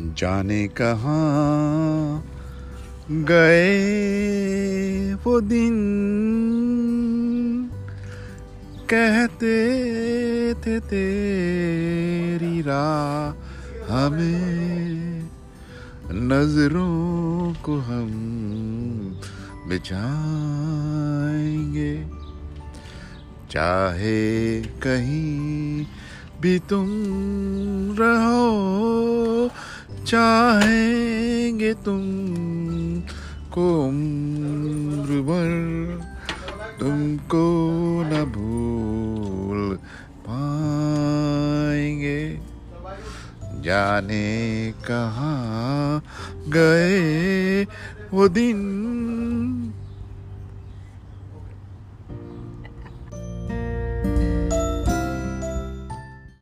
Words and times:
जाने 0.00 0.68
कहाँ 0.68 2.24
गए 3.10 5.14
वो 5.14 5.40
दिन। 5.40 5.76
कहते 8.90 9.58
थे 10.54 10.80
तेरी 10.80 12.62
राह 12.62 13.94
हमें 13.94 15.30
नज़रों 16.12 17.54
को 17.62 17.78
हम 17.78 18.10
बिछाएँगे। 19.68 21.94
चाहे 23.50 24.62
कहीं 24.62 25.86
भी 26.40 26.58
तुम 26.58 26.88
रहो 27.98 28.79
चाहेंगे 30.10 31.74
तुम 31.74 32.02
को 33.52 33.84
उम्र 33.84 35.20
भर 35.20 35.50
तुमको 36.80 37.46
न 38.02 38.24
भूल 38.24 39.78
पाएँगे। 40.26 42.40
जाने 43.62 44.72
कहाँ 44.88 46.02
गए 46.48 47.64
वो 48.12 48.28
दिन? 48.28 48.89